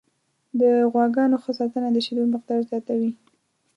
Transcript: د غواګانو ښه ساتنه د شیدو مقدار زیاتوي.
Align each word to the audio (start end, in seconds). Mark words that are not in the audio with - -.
د 0.59 0.61
غواګانو 0.91 1.35
ښه 1.43 1.51
ساتنه 1.59 1.89
د 1.93 1.97
شیدو 2.05 2.23
مقدار 2.33 2.59
زیاتوي. 2.69 3.11